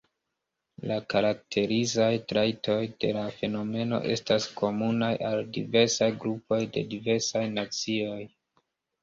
[0.91, 8.19] La karakterizaj trajtoj de la fenomeno estas komunaj al diversaj grupoj de diversaj nacioj.